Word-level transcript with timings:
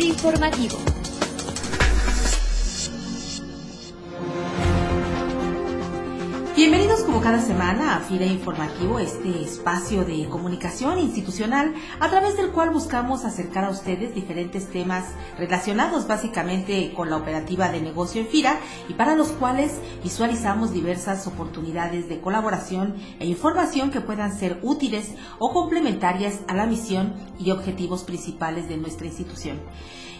Informativo. 0.00 1.01
Bienvenidos 6.62 7.00
como 7.00 7.20
cada 7.20 7.40
semana 7.40 7.96
a 7.96 8.00
FIRA 8.02 8.24
Informativo, 8.24 9.00
este 9.00 9.42
espacio 9.42 10.04
de 10.04 10.28
comunicación 10.28 11.00
institucional 11.00 11.74
a 11.98 12.08
través 12.08 12.36
del 12.36 12.52
cual 12.52 12.70
buscamos 12.70 13.24
acercar 13.24 13.64
a 13.64 13.70
ustedes 13.70 14.14
diferentes 14.14 14.70
temas 14.70 15.06
relacionados 15.36 16.06
básicamente 16.06 16.92
con 16.94 17.10
la 17.10 17.16
operativa 17.16 17.68
de 17.68 17.80
negocio 17.80 18.20
en 18.20 18.28
FIRA 18.28 18.60
y 18.88 18.94
para 18.94 19.16
los 19.16 19.30
cuales 19.32 19.72
visualizamos 20.04 20.72
diversas 20.72 21.26
oportunidades 21.26 22.08
de 22.08 22.20
colaboración 22.20 22.94
e 23.18 23.26
información 23.26 23.90
que 23.90 24.00
puedan 24.00 24.32
ser 24.32 24.60
útiles 24.62 25.16
o 25.40 25.52
complementarias 25.52 26.42
a 26.46 26.54
la 26.54 26.66
misión 26.66 27.14
y 27.40 27.50
objetivos 27.50 28.04
principales 28.04 28.68
de 28.68 28.76
nuestra 28.76 29.08
institución. 29.08 29.58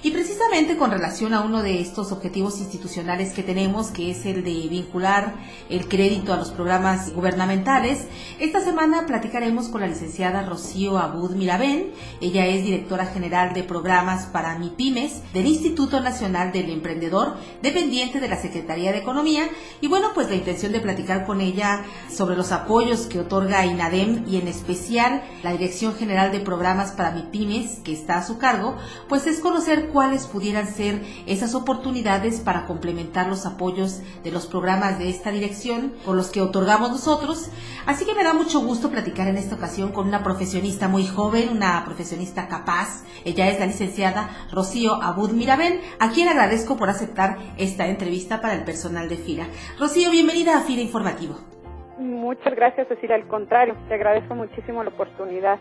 Y 0.05 0.11
precisamente 0.11 0.77
con 0.77 0.91
relación 0.91 1.33
a 1.33 1.43
uno 1.43 1.63
de 1.63 1.81
estos 1.81 2.11
objetivos 2.11 2.59
institucionales 2.59 3.35
que 3.35 3.45
tenemos, 3.45 3.93
que 3.93 4.11
es 4.11 4.27
el 4.27 4.43
de 4.43 4.67
vincular 4.69 5.37
el 5.71 5.87
crédito 5.87 6.33
a 6.33 6.37
los 6.37 6.51
programas 6.51 7.15
gubernamentales, 7.15 8.09
esta 8.41 8.61
semana 8.61 9.07
platicaremos 9.07 9.69
con 9.69 9.81
la 9.81 9.87
licenciada 9.87 10.43
Rocío 10.43 10.99
Abud 10.99 11.37
Mirabén. 11.37 11.93
Ella 12.21 12.47
es 12.47 12.65
directora 12.65 13.07
general 13.07 13.55
de 13.55 13.63
programas 13.63 14.27
para 14.27 14.59
MIPIMES 14.59 15.33
del 15.33 15.47
Instituto 15.47 16.01
Nacional 16.01 16.51
del 16.51 16.71
Emprendedor, 16.71 17.37
dependiente 17.63 18.19
de 18.19 18.29
la 18.29 18.43
Secretaría 18.43 18.91
de 18.91 18.99
Economía. 18.99 19.49
Y 19.81 19.87
bueno, 19.87 20.09
pues 20.15 20.29
la 20.29 20.35
intención 20.35 20.73
de 20.73 20.81
platicar 20.81 21.27
con 21.27 21.41
ella 21.41 21.85
sobre 22.11 22.35
los 22.35 22.51
apoyos 22.51 23.03
que 23.03 23.21
otorga 23.21 23.65
INADEM 23.67 24.25
y 24.27 24.39
en 24.39 24.49
especial 24.49 25.23
la 25.45 25.53
Dirección 25.53 25.95
General 25.95 26.33
de 26.33 26.41
Programas 26.41 26.91
para 26.91 27.13
MIPIMES, 27.13 27.83
que 27.85 27.93
está 27.93 28.19
a 28.19 28.27
su 28.27 28.39
cargo, 28.39 28.77
pues 29.09 29.29
es 29.29 29.39
conocer 29.39 29.92
cuáles 29.93 30.27
pudieran 30.27 30.67
ser 30.67 31.05
esas 31.27 31.55
oportunidades 31.55 32.41
para 32.41 32.67
complementar 32.67 33.29
los 33.29 33.47
apoyos 33.47 34.01
de 34.25 34.31
los 34.31 34.47
programas 34.47 34.99
de 34.99 35.11
esta 35.11 35.31
dirección 35.31 35.93
con 36.05 36.17
los 36.17 36.29
que 36.29 36.41
otorgamos 36.41 36.91
nosotros. 36.91 37.51
Así 37.87 38.05
que 38.05 38.15
me 38.15 38.25
da 38.25 38.35
mucho 38.35 38.61
gusto 38.61 38.91
platicar 38.91 39.29
en 39.29 39.37
esta 39.37 39.55
ocasión 39.55 39.93
con 39.93 40.09
una 40.09 40.23
profesionista 40.23 40.89
muy 40.89 41.07
joven, 41.07 41.51
una 41.51 41.85
profesionista 41.85 42.49
capaz. 42.49 43.05
Ella 43.25 43.49
es 43.49 43.61
la 43.61 43.67
licenciada 43.67 44.31
Rocío 44.51 45.03
Abud 45.03 45.31
Mirabel, 45.31 45.81
a 45.99 46.11
quien 46.11 46.29
agradezco 46.29 46.77
por 46.77 46.89
aceptar 46.89 47.39
esta 47.59 47.87
entrevista 47.87 48.41
para 48.41 48.55
el 48.55 48.65
personal 48.65 49.09
de 49.09 49.17
FIRA. 49.17 49.47
Rocío, 49.79 50.11
bienvenida 50.11 50.57
a 50.57 50.63
FIRA 50.63 50.83
Informativo. 50.83 51.62
Muchas 52.03 52.55
gracias, 52.57 52.89
Cecilia. 52.89 53.15
Al 53.15 53.29
contrario, 53.29 53.77
te 53.89 53.95
agradezco 53.95 54.35
muchísimo 54.35 54.83
la 54.83 54.91
oportunidad. 54.91 55.59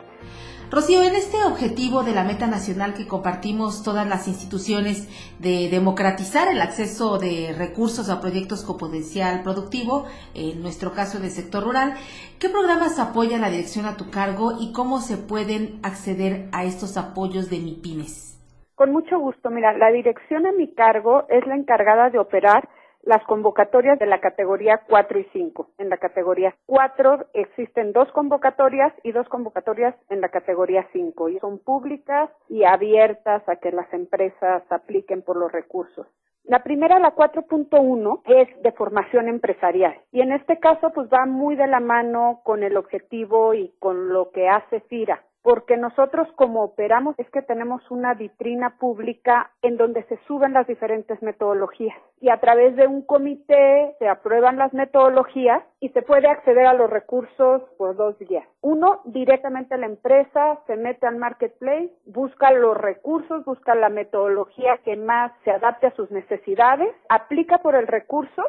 Rocío, 0.72 1.04
en 1.04 1.16
este 1.16 1.38
objetivo 1.44 2.04
de 2.04 2.14
la 2.14 2.24
meta 2.24 2.48
nacional 2.48 2.94
que 2.94 3.08
compartimos 3.08 3.84
todas 3.84 4.08
las 4.08 4.28
instituciones 4.28 5.08
de 5.40 5.70
democratizar 5.70 6.48
el 6.48 6.62
acceso 6.62 7.18
de 7.18 7.54
recursos 7.58 8.10
a 8.10 8.22
proyectos 8.22 8.64
con 8.64 8.78
potencial 8.78 9.44
productivo, 9.44 10.06
en 10.34 10.62
nuestro 10.62 10.94
caso 10.94 11.20
del 11.20 11.30
sector 11.30 11.64
rural, 11.64 11.94
¿qué 12.40 12.50
programas 12.50 13.00
apoya 13.00 13.38
la 13.38 13.50
dirección 13.50 13.86
a 13.86 13.98
tu 13.98 14.10
cargo 14.10 14.54
y 14.60 14.72
cómo 14.72 15.00
se 15.00 15.18
pueden 15.18 15.80
acceder 15.84 16.48
a 16.54 16.64
estos 16.64 16.98
apoyos 16.98 17.50
de 17.50 17.60
MIPIMES? 17.60 18.40
Con 18.76 18.94
mucho 18.94 19.20
gusto. 19.20 19.50
Mira, 19.52 19.78
la 19.78 19.92
dirección 19.92 20.48
a 20.48 20.54
mi 20.54 20.74
cargo 20.74 21.26
es 21.30 21.46
la 21.46 21.56
encargada 21.56 22.10
de 22.10 22.18
operar 22.18 22.68
las 23.04 23.24
convocatorias 23.24 23.98
de 24.00 24.06
la 24.06 24.20
categoría 24.20 24.82
4 24.88 25.20
y 25.20 25.24
5. 25.34 25.72
En 25.78 25.90
la 25.90 25.98
categoría 25.98 26.56
4 26.66 27.28
existen 27.34 27.94
dos 27.94 28.12
convocatorias 28.12 28.94
y 29.04 29.12
dos 29.12 29.28
convocatorias 29.30 29.96
en 30.10 30.22
la 30.22 30.30
categoría 30.30 30.88
5 30.94 31.30
y 31.30 31.40
son 31.40 31.60
públicas 31.60 32.30
y 32.50 32.64
abiertas 32.64 33.48
a 33.48 33.56
que 33.58 33.72
las 33.72 33.92
empresas 33.94 34.64
apliquen 34.70 35.22
por 35.22 35.38
los 35.38 35.52
recursos. 35.52 36.08
La 36.44 36.64
primera, 36.64 37.00
la 37.00 37.16
4.1, 37.16 38.22
es 38.26 38.62
de 38.64 38.72
formación 38.72 39.30
empresarial 39.30 39.96
y 40.12 40.22
en 40.22 40.32
este 40.32 40.60
caso 40.60 40.92
pues 40.94 41.08
va 41.08 41.26
muy 41.26 41.56
de 41.56 41.68
la 41.68 41.80
mano 41.80 42.42
con 42.44 42.64
el 42.64 42.78
objetivo 42.78 43.54
y 43.54 43.74
con 43.80 44.10
lo 44.10 44.32
que 44.32 44.50
hace 44.50 44.82
FIRA 44.82 45.24
porque 45.44 45.76
nosotros 45.76 46.28
como 46.36 46.64
operamos 46.64 47.16
es 47.18 47.30
que 47.32 47.42
tenemos 47.42 47.82
una 47.90 48.14
vitrina 48.14 48.78
pública 48.78 49.52
en 49.62 49.78
donde 49.78 50.04
se 50.04 50.18
suben 50.28 50.54
las 50.54 50.68
diferentes 50.68 51.22
metodologías 51.22 51.98
y 52.20 52.30
a 52.30 52.40
través 52.40 52.76
de 52.76 52.86
un 52.86 53.02
comité 53.02 53.96
se 53.98 54.08
aprueban 54.08 54.58
las 54.58 54.72
metodologías 54.74 55.64
y 55.80 55.90
se 55.90 56.04
puede 56.04 56.28
acceder 56.28 56.68
a 56.68 56.74
los 56.74 56.90
recursos 56.90 57.64
por 57.78 57.96
dos 57.96 58.18
días. 58.20 58.46
Uno, 58.62 59.02
directamente 59.06 59.78
la 59.78 59.88
empresa, 59.88 60.60
se 60.68 60.76
mete 60.76 61.08
al 61.08 61.18
marketplace, 61.18 61.92
busca 62.06 62.52
los 62.52 62.78
recursos, 62.78 63.44
busca 63.44 63.74
la 63.74 63.90
metodología 63.90 64.78
que 64.86 64.96
más 64.96 65.32
se 65.44 65.52
adapte 65.52 65.88
a 65.88 65.96
sus 65.96 66.12
necesidades, 66.12 66.94
aplica 67.10 67.58
por 67.60 67.76
el 67.76 67.88
recurso 67.88 68.44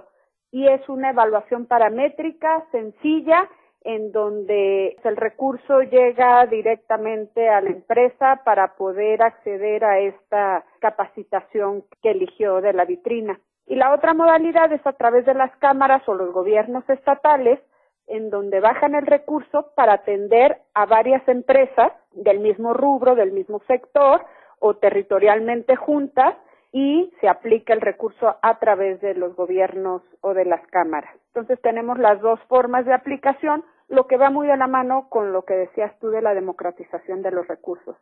y 0.51 0.69
es 0.69 0.87
una 0.91 1.11
evaluación 1.11 1.65
paramétrica 1.67 2.67
sencilla 2.71 3.49
en 3.85 4.13
donde 4.13 4.97
el 5.03 5.17
recurso 5.17 5.83
llega 5.83 6.47
directamente 6.47 7.49
a 7.49 7.61
la 7.61 7.71
empresa 7.71 8.43
para 8.45 8.75
poder 8.77 9.23
acceder 9.23 9.85
a 9.85 9.99
esta 9.99 10.65
capacitación 10.81 11.85
que 12.03 12.11
eligió 12.11 12.61
de 12.61 12.73
la 12.73 12.85
vitrina. 12.85 13.39
Y 13.67 13.77
la 13.77 13.95
otra 13.95 14.15
modalidad 14.15 14.73
es 14.73 14.87
a 14.87 14.93
través 14.93 15.25
de 15.27 15.35
las 15.35 15.55
cámaras 15.57 16.07
o 16.09 16.15
los 16.15 16.33
gobiernos 16.33 16.89
estatales, 16.89 17.61
en 18.07 18.31
donde 18.31 18.61
bajan 18.61 18.95
el 18.95 19.07
recurso 19.07 19.73
para 19.75 19.95
atender 19.95 20.59
a 20.75 20.87
varias 20.87 21.27
empresas 21.29 21.93
del 22.13 22.41
mismo 22.41 22.75
rubro, 22.75 23.15
del 23.15 23.33
mismo 23.33 23.61
sector 23.67 24.25
o 24.59 24.75
territorialmente 24.75 25.77
juntas 25.77 26.35
y 26.73 27.13
se 27.21 27.29
aplica 27.29 27.75
el 27.75 27.81
recurso 27.81 28.37
a 28.41 28.59
través 28.59 29.01
de 29.01 29.15
los 29.15 29.37
gobiernos 29.37 30.03
o 30.23 30.35
de 30.35 30.47
las 30.47 30.67
cámaras. 30.69 31.15
Entonces 31.29 31.61
tenemos 31.61 31.99
las 31.99 32.21
dos 32.21 32.41
formas 32.49 32.87
de 32.87 32.95
aplicación, 32.95 33.65
lo 33.93 34.07
que 34.07 34.17
va 34.17 34.31
muy 34.31 34.51
a 34.51 34.57
la 34.57 34.67
mano 34.67 35.09
con 35.11 35.33
lo 35.33 35.45
que 35.45 35.53
decías 35.53 35.93
tú 36.01 36.09
de 36.09 36.23
la 36.23 36.33
democratización 36.33 37.21
de 37.23 37.31
los 37.31 37.47
recursos. 37.47 37.95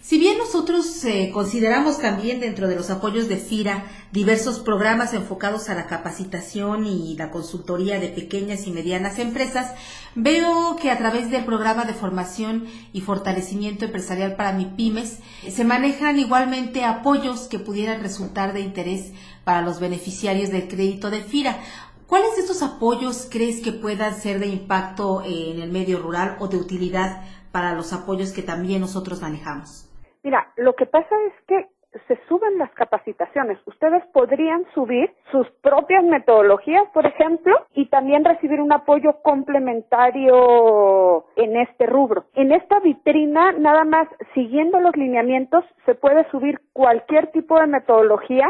Si 0.00 0.18
bien 0.18 0.38
nosotros 0.38 1.04
eh, 1.04 1.30
consideramos 1.32 2.00
también 2.00 2.40
dentro 2.40 2.66
de 2.68 2.76
los 2.76 2.88
apoyos 2.90 3.28
de 3.28 3.36
FIRA 3.36 3.84
diversos 4.12 4.60
programas 4.60 5.12
enfocados 5.12 5.68
a 5.68 5.74
la 5.74 5.86
capacitación 5.86 6.86
y 6.86 7.16
la 7.16 7.30
consultoría 7.30 7.98
de 7.98 8.08
pequeñas 8.08 8.66
y 8.66 8.70
medianas 8.70 9.18
empresas, 9.18 9.74
veo 10.14 10.76
que 10.80 10.90
a 10.90 10.98
través 10.98 11.30
del 11.30 11.44
programa 11.44 11.84
de 11.84 11.94
formación 11.94 12.66
y 12.92 13.00
fortalecimiento 13.00 13.84
empresarial 13.84 14.36
para 14.36 14.52
MIPIMES 14.52 15.20
se 15.48 15.64
manejan 15.64 16.18
igualmente 16.18 16.84
apoyos 16.84 17.48
que 17.48 17.58
pudieran 17.58 18.00
resultar 18.00 18.52
de 18.52 18.60
interés 18.60 19.12
para 19.44 19.62
los 19.62 19.80
beneficiarios 19.80 20.50
del 20.50 20.68
crédito 20.68 21.10
de 21.10 21.22
FIRA. 21.22 21.58
¿Cuáles 22.08 22.36
de 22.36 22.40
estos 22.40 22.62
apoyos 22.62 23.28
crees 23.30 23.62
que 23.62 23.70
puedan 23.70 24.14
ser 24.14 24.38
de 24.38 24.46
impacto 24.46 25.20
en 25.26 25.60
el 25.60 25.70
medio 25.70 25.98
rural 25.98 26.36
o 26.40 26.48
de 26.48 26.56
utilidad 26.56 27.20
para 27.52 27.74
los 27.74 27.92
apoyos 27.92 28.32
que 28.32 28.40
también 28.40 28.80
nosotros 28.80 29.20
manejamos? 29.20 29.84
Mira, 30.22 30.50
lo 30.56 30.74
que 30.74 30.86
pasa 30.86 31.14
es 31.26 31.34
que 31.46 31.68
se 32.06 32.18
suben 32.26 32.56
las 32.56 32.72
capacitaciones. 32.72 33.58
Ustedes 33.66 34.02
podrían 34.14 34.64
subir 34.72 35.12
sus 35.30 35.46
propias 35.62 36.02
metodologías, 36.02 36.88
por 36.94 37.04
ejemplo, 37.04 37.54
y 37.74 37.90
también 37.90 38.24
recibir 38.24 38.62
un 38.62 38.72
apoyo 38.72 39.20
complementario 39.22 41.26
en 41.36 41.58
este 41.58 41.84
rubro. 41.84 42.24
En 42.34 42.52
esta 42.52 42.80
vitrina, 42.80 43.52
nada 43.52 43.84
más 43.84 44.08
siguiendo 44.32 44.80
los 44.80 44.96
lineamientos, 44.96 45.62
se 45.84 45.94
puede 45.94 46.26
subir 46.30 46.58
cualquier 46.72 47.32
tipo 47.32 47.60
de 47.60 47.66
metodología 47.66 48.48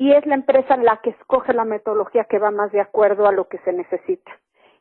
y 0.00 0.12
es 0.12 0.24
la 0.24 0.34
empresa 0.34 0.78
la 0.78 0.96
que 1.02 1.10
escoge 1.10 1.52
la 1.52 1.66
metodología 1.66 2.24
que 2.24 2.38
va 2.38 2.50
más 2.50 2.72
de 2.72 2.80
acuerdo 2.80 3.28
a 3.28 3.32
lo 3.32 3.48
que 3.48 3.58
se 3.58 3.72
necesita. 3.74 4.32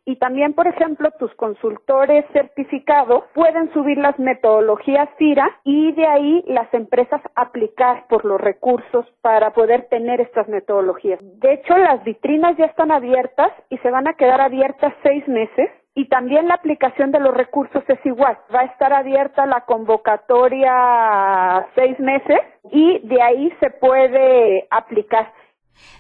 Y 0.05 0.15
también, 0.15 0.53
por 0.53 0.65
ejemplo, 0.65 1.11
tus 1.19 1.35
consultores 1.35 2.25
certificados 2.31 3.25
pueden 3.33 3.71
subir 3.73 3.97
las 3.97 4.17
metodologías 4.17 5.09
FIRA 5.17 5.59
y 5.65 5.91
de 5.91 6.07
ahí 6.07 6.43
las 6.47 6.73
empresas 6.73 7.21
aplicar 7.35 8.07
por 8.07 8.23
los 8.23 8.39
recursos 8.39 9.05
para 9.21 9.51
poder 9.51 9.89
tener 9.89 10.21
estas 10.21 10.47
metodologías. 10.47 11.19
De 11.21 11.53
hecho, 11.53 11.77
las 11.77 12.01
vitrinas 12.05 12.55
ya 12.55 12.65
están 12.65 12.89
abiertas 12.89 13.51
y 13.69 13.77
se 13.79 13.91
van 13.91 14.07
a 14.07 14.13
quedar 14.13 14.39
abiertas 14.39 14.93
seis 15.03 15.27
meses 15.27 15.69
y 15.95 16.07
también 16.07 16.47
la 16.47 16.55
aplicación 16.55 17.11
de 17.11 17.19
los 17.19 17.33
recursos 17.33 17.83
es 17.87 17.99
igual. 18.05 18.37
Va 18.53 18.61
a 18.61 18.65
estar 18.65 18.93
abierta 18.93 19.45
la 19.45 19.65
convocatoria 19.65 21.67
seis 21.75 21.99
meses 21.99 22.39
y 22.71 22.99
de 23.07 23.21
ahí 23.21 23.51
se 23.59 23.69
puede 23.71 24.67
aplicar. 24.71 25.33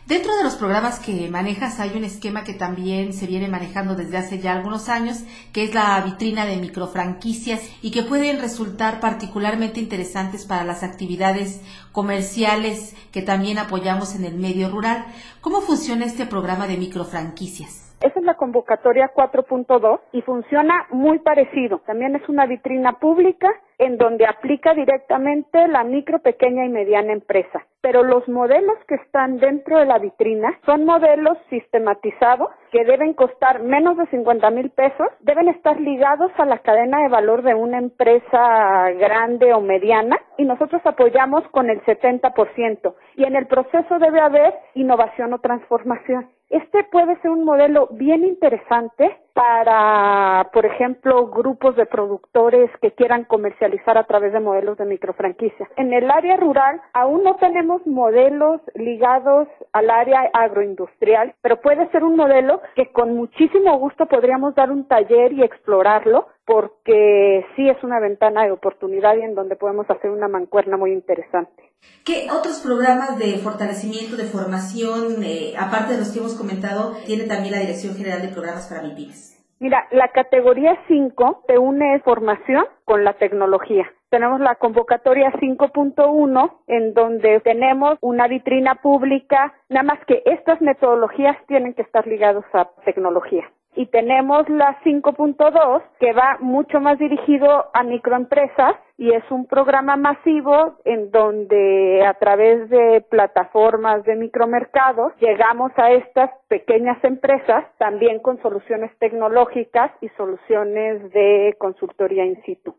Dentro 0.05 0.35
de 0.35 0.43
los 0.43 0.55
programas 0.55 0.99
que 0.99 1.29
manejas 1.29 1.79
hay 1.79 1.91
un 1.95 2.03
esquema 2.03 2.43
que 2.43 2.53
también 2.53 3.13
se 3.13 3.27
viene 3.27 3.47
manejando 3.47 3.95
desde 3.95 4.17
hace 4.17 4.39
ya 4.39 4.53
algunos 4.53 4.89
años, 4.89 5.19
que 5.53 5.63
es 5.63 5.73
la 5.73 6.01
vitrina 6.01 6.45
de 6.45 6.57
microfranquicias 6.57 7.61
y 7.81 7.91
que 7.91 8.03
pueden 8.03 8.41
resultar 8.41 8.99
particularmente 8.99 9.79
interesantes 9.79 10.45
para 10.45 10.63
las 10.63 10.83
actividades 10.83 11.61
comerciales 11.91 12.95
que 13.11 13.21
también 13.21 13.59
apoyamos 13.59 14.15
en 14.15 14.25
el 14.25 14.35
medio 14.35 14.69
rural. 14.69 15.05
¿Cómo 15.41 15.61
funciona 15.61 16.05
este 16.05 16.25
programa 16.25 16.65
de 16.65 16.77
microfranquicias? 16.77 17.88
Esa 18.01 18.17
es 18.17 18.25
la 18.25 18.35
convocatoria 18.35 19.11
4.2 19.13 19.99
y 20.13 20.21
funciona 20.21 20.87
muy 20.89 21.19
parecido. 21.19 21.79
También 21.79 22.15
es 22.15 22.29
una 22.29 22.45
vitrina 22.45 22.93
pública 22.93 23.51
en 23.77 23.97
donde 23.97 24.25
aplica 24.25 24.73
directamente 24.73 25.67
la 25.67 25.83
micro, 25.83 26.19
pequeña 26.19 26.65
y 26.65 26.69
mediana 26.69 27.11
empresa. 27.11 27.65
Pero 27.81 28.03
los 28.03 28.25
modelos 28.29 28.77
que 28.87 28.95
están 28.95 29.39
dentro 29.39 29.79
de 29.79 29.85
la 29.85 29.99
vitrina 29.99 30.57
son 30.65 30.85
modelos 30.85 31.37
sistematizados 31.49 32.49
que 32.71 32.85
deben 32.85 33.13
costar 33.13 33.63
menos 33.63 33.97
de 33.97 34.05
50 34.07 34.49
mil 34.51 34.69
pesos, 34.69 35.07
deben 35.19 35.49
estar 35.49 35.77
ligados 35.79 36.31
a 36.37 36.45
la 36.45 36.59
cadena 36.59 37.01
de 37.01 37.09
valor 37.09 37.41
de 37.41 37.53
una 37.53 37.79
empresa 37.79 38.91
grande 38.91 39.53
o 39.53 39.59
mediana 39.59 40.17
y 40.37 40.45
nosotros 40.45 40.81
apoyamos 40.85 41.43
con 41.49 41.69
el 41.69 41.81
70% 41.83 42.95
y 43.15 43.25
en 43.25 43.35
el 43.35 43.47
proceso 43.47 43.99
debe 43.99 44.21
haber 44.21 44.53
innovación 44.73 45.33
o 45.33 45.39
transformación. 45.39 46.29
Este 46.49 46.83
puede 46.85 47.19
ser 47.21 47.31
un 47.31 47.45
modelo 47.45 47.87
bien 47.91 48.25
interesante 48.25 49.17
para, 49.33 50.49
por 50.53 50.65
ejemplo, 50.65 51.27
grupos 51.27 51.75
de 51.75 51.85
productores 51.85 52.69
que 52.81 52.91
quieran 52.91 53.25
comercializar 53.25 53.97
a 53.97 54.05
través 54.05 54.33
de 54.33 54.39
modelos 54.39 54.77
de 54.77 54.85
microfranquicia. 54.85 55.67
En 55.77 55.93
el 55.93 56.09
área 56.09 56.37
rural 56.37 56.81
aún 56.93 57.23
no 57.23 57.35
tenemos 57.35 57.85
modelos 57.85 58.61
ligados 58.75 59.47
al 59.73 59.89
área 59.89 60.29
agroindustrial, 60.33 61.33
pero 61.41 61.61
puede 61.61 61.89
ser 61.91 62.03
un 62.03 62.15
modelo 62.15 62.61
que 62.75 62.91
con 62.91 63.15
muchísimo 63.15 63.77
gusto 63.79 64.05
podríamos 64.07 64.55
dar 64.55 64.71
un 64.71 64.87
taller 64.87 65.33
y 65.33 65.43
explorarlo 65.43 66.27
porque 66.45 67.45
sí 67.55 67.69
es 67.69 67.77
una 67.83 67.99
ventana 67.99 68.43
de 68.43 68.51
oportunidad 68.51 69.15
y 69.15 69.21
en 69.21 69.35
donde 69.35 69.55
podemos 69.55 69.87
hacer 69.89 70.09
una 70.09 70.27
mancuerna 70.27 70.77
muy 70.77 70.91
interesante. 70.91 71.69
¿Qué 72.03 72.27
otros 72.31 72.59
programas 72.59 73.19
de 73.19 73.37
fortalecimiento, 73.37 74.17
de 74.17 74.25
formación, 74.25 75.23
eh, 75.23 75.53
aparte 75.57 75.93
de 75.93 75.99
los 75.99 76.09
que 76.09 76.19
hemos 76.19 76.33
comentado, 76.33 76.93
tiene 77.05 77.25
también 77.25 77.53
la 77.53 77.61
Dirección 77.61 77.95
General 77.95 78.21
de 78.21 78.29
Programas 78.29 78.67
para 78.67 78.81
MIPIMES? 78.81 79.28
Mira, 79.59 79.87
la 79.91 80.07
categoría 80.09 80.77
5 80.87 81.43
te 81.47 81.57
une 81.57 81.99
formación 81.99 82.65
con 82.85 83.03
la 83.03 83.13
tecnología. 83.13 83.91
Tenemos 84.09 84.39
la 84.39 84.55
convocatoria 84.55 85.31
5.1 85.33 86.51
en 86.67 86.93
donde 86.93 87.41
tenemos 87.41 87.97
una 88.01 88.27
vitrina 88.27 88.75
pública, 88.75 89.53
nada 89.67 89.83
más 89.83 89.99
que 90.05 90.23
estas 90.25 90.61
metodologías 90.61 91.37
tienen 91.47 91.73
que 91.73 91.81
estar 91.81 92.07
ligadas 92.07 92.45
a 92.53 92.69
tecnología 92.85 93.51
y 93.79 93.85
tenemos 93.85 94.49
la 94.49 94.77
5.2 94.83 95.81
que 96.01 96.11
va 96.11 96.37
mucho 96.41 96.81
más 96.81 96.99
dirigido 96.99 97.67
a 97.73 97.81
microempresas 97.83 98.75
y 98.97 99.13
es 99.13 99.23
un 99.31 99.45
programa 99.47 99.95
masivo 99.95 100.75
en 100.83 101.11
donde 101.11 102.05
a 102.05 102.13
través 102.15 102.69
de 102.69 103.05
plataformas 103.09 104.03
de 104.03 104.17
micromercados 104.17 105.13
llegamos 105.21 105.71
a 105.77 105.91
estas 105.91 106.29
pequeñas 106.49 107.01
empresas 107.05 107.63
también 107.77 108.19
con 108.19 108.41
soluciones 108.41 108.91
tecnológicas 108.99 109.91
y 110.01 110.09
soluciones 110.17 111.13
de 111.13 111.55
consultoría 111.57 112.25
in 112.25 112.35
situ. 112.43 112.75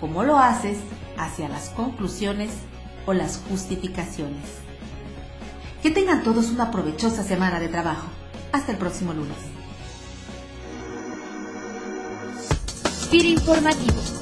como 0.00 0.22
lo 0.22 0.38
haces 0.38 0.78
hacia 1.18 1.48
las 1.48 1.68
conclusiones 1.70 2.50
o 3.06 3.12
las 3.12 3.42
justificaciones. 3.48 4.44
Que 5.82 5.90
tengan 5.90 6.22
todos 6.22 6.50
una 6.50 6.70
provechosa 6.70 7.22
semana 7.22 7.60
de 7.60 7.68
trabajo. 7.68 8.06
Hasta 8.52 8.72
el 8.72 8.78
próximo 8.78 9.12
lunes. 9.12 9.36
informativo 13.12 14.19